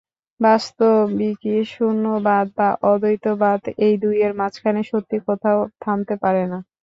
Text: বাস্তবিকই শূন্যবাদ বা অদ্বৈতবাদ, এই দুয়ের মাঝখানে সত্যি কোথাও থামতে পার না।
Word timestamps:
বাস্তবিকই 0.39 1.59
শূন্যবাদ 1.73 2.45
বা 2.57 2.69
অদ্বৈতবাদ, 2.83 3.61
এই 3.85 3.93
দুয়ের 4.01 4.31
মাঝখানে 4.39 4.81
সত্যি 4.91 5.17
কোথাও 5.27 5.59
থামতে 5.81 6.15
পার 6.21 6.35
না। 6.45 6.59